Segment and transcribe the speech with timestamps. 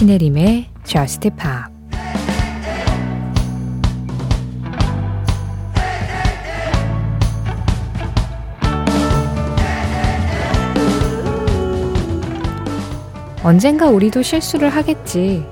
[0.00, 1.70] 신혜림의 Just Pop
[13.42, 15.44] 언젠가 우리도 실수를 하겠지.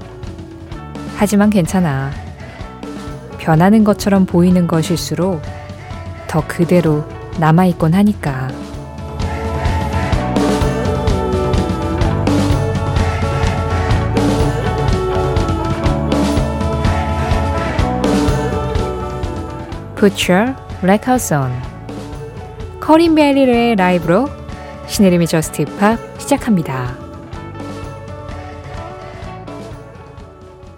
[1.18, 2.10] 하지만 괜찮아.
[3.36, 5.42] 변하는 것처럼 보이는 것일수록
[6.26, 7.04] 더 그대로
[7.38, 8.67] 남아있곤 하니까.
[20.00, 21.50] Your records on.
[22.78, 24.28] 코린 베일리 래의 라이브로
[24.86, 26.96] 신혜림의 Just Pop 시작합니다.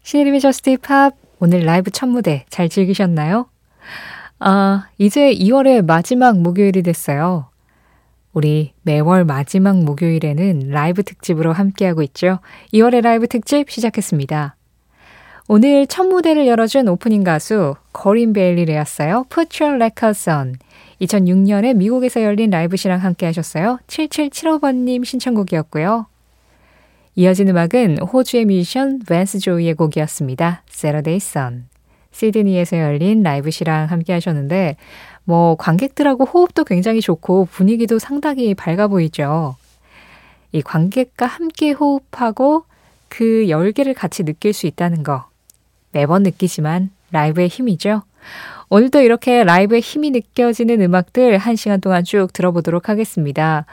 [0.02, 3.51] 신혜림의 Just Pop 오늘 라이브 첫 무대 잘 즐기셨나요?
[4.38, 7.50] 아, 이제 2월의 마지막 목요일이 됐어요.
[8.33, 12.39] 우리 매월 마지막 목요일에는 라이브 특집으로 함께하고 있죠.
[12.72, 14.56] 2월의 라이브 특집 시작했습니다.
[15.53, 19.27] 오늘 첫 무대를 열어준 오프닝 가수 코린 베일리 래였어요.
[19.29, 20.55] Put Your Records On.
[21.01, 23.81] 2006년에 미국에서 열린 라이브 실황 함께 하셨어요.
[23.89, 26.06] 7775번님 신청곡이었고요.
[27.17, 30.62] 이어진 음악은 호주의 뮤지션 밴스 조이의 곡이었습니다.
[30.71, 31.65] Saturday Sun.
[32.12, 34.77] 시드니에서 열린 라이브 실황 함께 하셨는데
[35.25, 39.56] 뭐 관객들하고 호흡도 굉장히 좋고 분위기도 상당히 밝아 보이죠.
[40.53, 42.67] 이 관객과 함께 호흡하고
[43.09, 45.30] 그 열기를 같이 느낄 수 있다는 거
[45.92, 48.02] 매번 느끼지만 라이브의 힘이죠.
[48.69, 53.66] 오늘도 이렇게 라이브의 힘이 느껴지는 음악들 한 시간 동안 쭉 들어보도록 하겠습니다.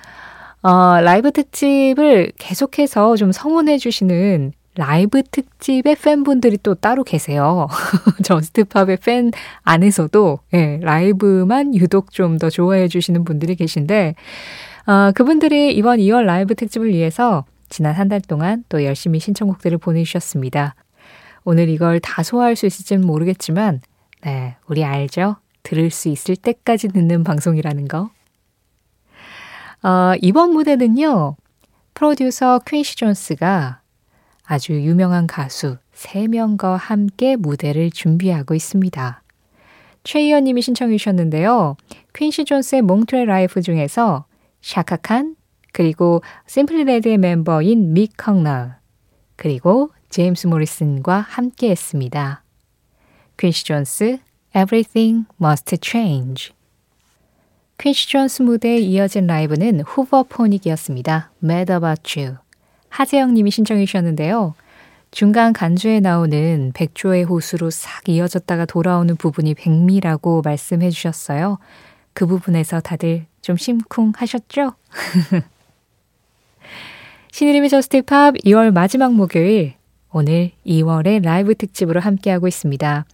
[0.63, 7.67] 어, 라이브 특집을 계속해서 좀 성원해 주시는 라이브 특집의 팬분들이 또 따로 계세요.
[8.23, 9.31] Just Pop의 팬
[9.63, 14.15] 안에서도 예, 라이브만 유독 좀 더 좋아해 주시는 분들이 계신데
[14.87, 20.75] 어, 그분들이 이번 2월 라이브 특집을 위해서 지난 한 달 동안 또 열심히 신청곡들을 보내주셨습니다.
[21.49, 23.79] 오늘 이걸 다 소화할 수 있을지는 모르겠지만,
[24.21, 25.37] 네, 우리 알죠?
[25.63, 28.09] 들을 수 있을 때까지 듣는 방송이라는 거.
[29.81, 31.37] 어, 이번 무대는요,
[31.93, 33.79] 프로듀서 퀸시 존스가
[34.43, 39.23] 아주 유명한 가수 3명과 함께 무대를 준비하고 있습니다.
[40.03, 41.77] 최희연 님이 신청해 주셨는데요.
[42.13, 44.25] 퀸시 존스의 몽트뢰 라이브 중에서
[44.59, 45.37] 샤카 칸,
[45.71, 48.75] 그리고 심플리 레드의 멤버인 믹 허크널,
[49.37, 52.43] 그리고 제임스 모리슨과 함께 했습니다.
[53.37, 54.19] 퀸시 존스
[54.55, 56.51] Everything Must Change
[57.77, 61.31] 퀸시 존스 무대에 이어진 라이브는 후버포닉이었습니다.
[61.43, 62.37] Mad About You
[62.89, 64.55] 하재영 님이 신청해 주셨는데요.
[65.11, 71.59] 중간 간주에 나오는 백조의 호수로 싹 이어졌다가 돌아오는 부분이 백미라고 말씀해 주셨어요.
[72.13, 74.73] 그 부분에서 다들 좀 심쿵 하셨죠?
[77.31, 79.75] 신혜림의 Just Pop 2월 마지막 목요일
[80.11, 83.05] 오늘 2월의 라이브 특집으로 함께하고 있습니다.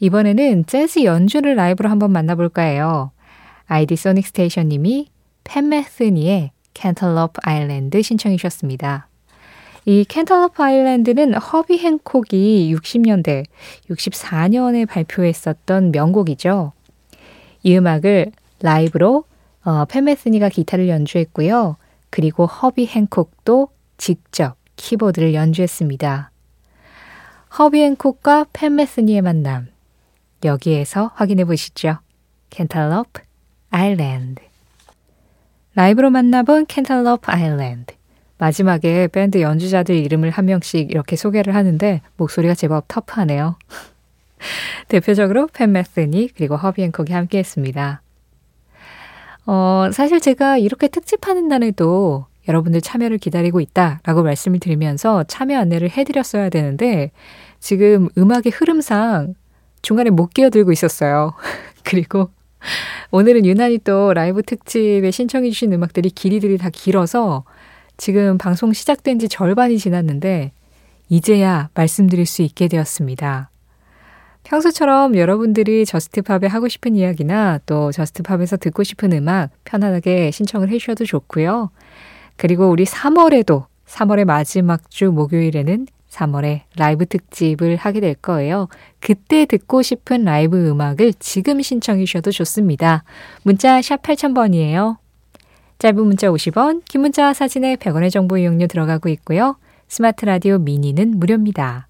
[0.00, 3.10] 이번에는 재즈 연주를 라이브로 한번 만나볼까 해요.
[3.66, 5.08] 아이디 소닉 스테이션 님이
[5.44, 9.08] 팻 메스니의 Cantaloupe Island 신청해 주셨습니다.
[9.86, 13.44] 이 캔털럽 아일랜드는 허비 행콕이 60년대,
[13.90, 16.72] 64년에 발표했었던 명곡이죠.
[17.62, 19.24] 이 음악을 라이브로
[19.64, 21.76] 어, 팬메스니가 기타를 연주했고요.
[22.10, 26.30] 그리고 허비 행콕도 직접 키보드를 연주했습니다.
[27.58, 29.68] 허비 앤콕과 팬 메스니의 만남.
[30.44, 31.98] 여기에서 확인해 보시죠.
[32.50, 33.08] 캔탈럽
[33.70, 34.42] 아일랜드.
[35.74, 37.94] 라이브로 만나본 캔탈럽 아일랜드.
[38.38, 43.56] 마지막에 밴드 연주자들 이름을 한 명씩 이렇게 소개를 하는데 목소리가 제법 터프하네요.
[44.88, 48.02] 대표적으로 팬 메스니 그리고 허비 앤콕이 함께 했습니다.
[49.46, 56.48] 어, 사실 제가 이렇게 특집하는 날에도 여러분들 참여를 기다리고 있다라고 말씀을 드리면서 참여 안내를 해드렸어야
[56.50, 57.10] 되는데
[57.60, 59.34] 지금 음악의 흐름상
[59.82, 61.32] 중간에 못 끼어들고 있었어요.
[61.84, 62.30] 그리고
[63.10, 67.44] 오늘은 유난히 또 라이브 특집에 신청해 주신 음악들이 길이들이 다 길어서
[67.96, 70.52] 지금 방송 시작된 지 절반이 지났는데
[71.08, 73.50] 이제야 말씀드릴 수 있게 되었습니다.
[74.44, 80.68] 평소처럼 여러분들이 Just Pop에 하고 싶은 이야기나 또 Just Pop에서 듣고 싶은 음악 편안하게 신청을
[80.68, 81.70] 해주셔도 좋고요.
[82.36, 88.68] 그리고 우리 3월에도 3월의 마지막 주 목요일에는 3월에 라이브 특집을 하게 될 거예요.
[89.00, 93.02] 그때 듣고 싶은 라이브 음악을 지금 신청해 주셔도 좋습니다.
[93.42, 94.96] 문자 샵 8000번이에요.
[95.78, 99.56] 짧은 문자 50원, 긴 문자 사진에 100원의 정보 이용료 들어가고 있고요.
[99.88, 101.88] 스마트 라디오 미니는 무료입니다.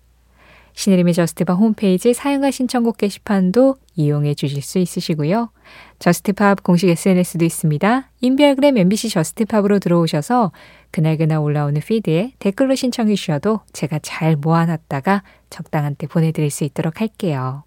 [0.72, 5.50] 신혜림의 Just Pop 홈페이지 사연과 신청곡 게시판도 이용해 주실 수 있으시고요.
[5.98, 8.10] Just Pop 공식 SNS도 있습니다.
[8.20, 10.52] 인별그램 MBC Just Pop으로 들어오셔서
[10.90, 17.64] 그날그날 올라오는 feed에 댓글로 신청해 주셔도 제가 잘 모아놨다가 적당한 때 보내드릴 수 있도록 할게요.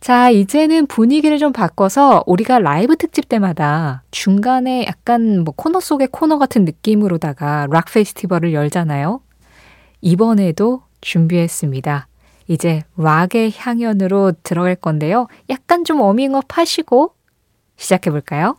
[0.00, 6.36] 자, 이제는 분위기를 좀 바꿔서 우리가 라이브 특집 때마다 중간에 약간 뭐 코너 속의 코너
[6.38, 9.22] 같은 느낌으로다가 락 페스티벌을 열잖아요.
[10.02, 12.06] 이번에도 준비했습니다.
[12.46, 15.28] 이제 락의 향연으로 들어갈 건데요.
[15.48, 17.14] 약간 좀 워밍업 하시고
[17.76, 18.56] 시작해 볼까요?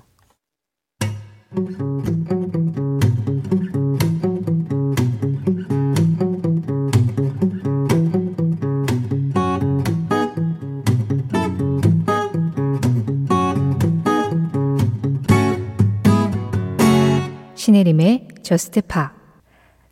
[17.55, 19.13] 신혜림의 Just Pop.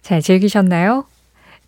[0.02, 1.06] 잘 즐기셨나요?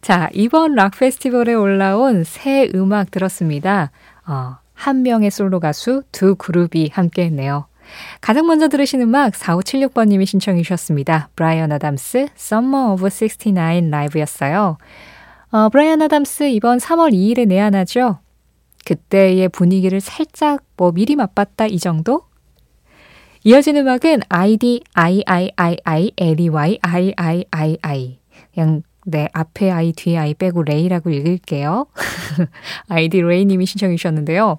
[0.05, 3.89] 자, 이번 락 페스티벌에 올라온 새 음악 들었습니다.
[4.27, 7.65] 어, 한 명의 솔로 가수, 두 그룹이 함께 했네요.
[8.21, 11.29] 가장 먼저 들으신 음악 4576번님이 신청해 주셨습니다.
[11.35, 14.77] 브라이언 아담스 Summer of 69 라이브였어요.
[15.49, 18.19] 어, 브라이언 아담스 이번 3월 2일에 내한하죠.
[18.85, 22.21] 그때의 분위기를 살짝 뭐 미리 맛봤다 이 정도?
[23.43, 28.19] 이어진 음악은 ID I I I I L E Y I I I I
[28.53, 31.85] 그냥 네, 앞에 I, 뒤에 I 빼고 레이라고 읽을게요.
[32.89, 34.57] 아이디 레이님이 신청해 주셨는데요.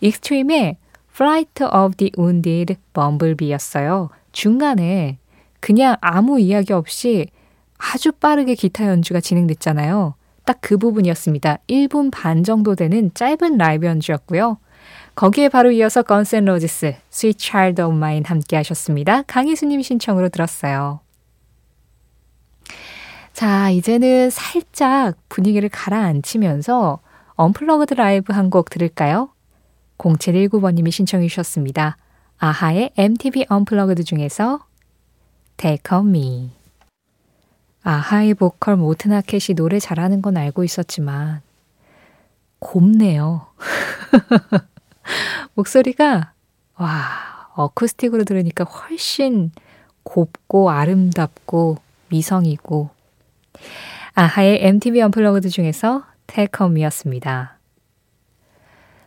[0.00, 0.76] 익스트림의
[1.12, 4.10] Flight of the Wounded Bumblebee였어요.
[4.32, 5.18] 중간에
[5.58, 7.26] 그냥 아무 이야기 없이
[7.78, 10.14] 아주 빠르게 기타 연주가 진행됐잖아요.
[10.44, 11.58] 딱 그 부분이었습니다.
[11.68, 14.58] 1분 반 정도 되는 짧은 라이브 연주였고요.
[15.14, 19.22] 거기에 바로 이어서 Guns N' Roses, Sweet Child of Mine 함께 하셨습니다.
[19.22, 21.00] 강희수님 신청으로 들었어요.
[23.40, 26.98] 자, 이제는 살짝 분위기를 가라앉히면서
[27.36, 29.30] unplugged 라이브 한 곡 들을까요?
[29.96, 31.96] 0719번님이 신청해 주셨습니다.
[32.36, 34.66] 아하의 MTV Unplugged 중에서
[35.56, 36.50] Take On Me.
[37.82, 41.40] 아하의 보컬 모튼 하켓이 노래 잘하는 건 알고 있었지만
[42.58, 43.46] 곱네요.
[45.56, 46.34] 목소리가
[46.76, 46.98] 와
[47.54, 49.50] 어쿠스틱으로 들으니까 훨씬
[50.02, 51.78] 곱고 아름답고
[52.10, 52.99] 미성이고
[54.14, 57.58] 아하의 MTV 언플러그드 중에서 테컴이었습니다.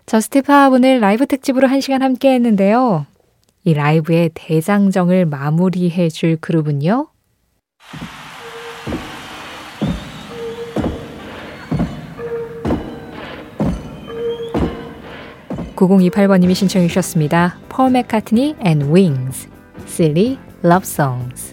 [0.06, 3.06] 저스티팝 오늘 라이브 특집으로 한 시간 함께 했는데요.
[3.64, 7.08] 이 라이브의 대장정을 마무리해 줄 그룹은요.
[15.76, 17.58] 9028번님이 신청해 주셨습니다.
[17.70, 19.50] 폴 맥카트니 and Wings,
[19.86, 21.53] Silly Love Songs.